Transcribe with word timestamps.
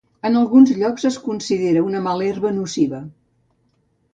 En 0.27 0.37
alguns 0.37 0.69
llocs 0.77 1.05
es 1.09 1.19
considera 1.27 1.85
una 1.91 2.01
mala 2.07 2.27
herba 2.31 2.55
nociva. 2.57 3.03